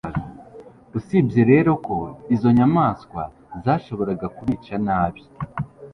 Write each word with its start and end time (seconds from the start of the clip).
usibye 0.97 1.41
rero 1.51 1.71
ko 1.85 1.97
izo 2.35 2.49
nyamaswa 2.57 3.21
zashoboraga 3.63 4.27
kubica 4.37 4.73
nabi 4.85 5.21